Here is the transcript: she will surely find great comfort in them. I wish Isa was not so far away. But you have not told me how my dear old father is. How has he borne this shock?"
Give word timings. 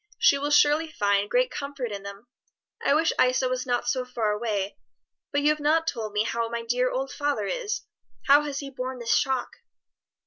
she 0.17 0.35
will 0.39 0.49
surely 0.49 0.87
find 0.89 1.29
great 1.29 1.51
comfort 1.51 1.91
in 1.91 2.01
them. 2.01 2.25
I 2.83 2.95
wish 2.95 3.13
Isa 3.23 3.47
was 3.47 3.67
not 3.67 3.87
so 3.87 4.03
far 4.03 4.31
away. 4.31 4.79
But 5.31 5.43
you 5.43 5.49
have 5.49 5.59
not 5.59 5.85
told 5.85 6.11
me 6.11 6.23
how 6.23 6.49
my 6.49 6.63
dear 6.63 6.89
old 6.89 7.11
father 7.11 7.45
is. 7.45 7.81
How 8.25 8.41
has 8.41 8.61
he 8.61 8.71
borne 8.71 8.97
this 8.97 9.15
shock?" 9.15 9.57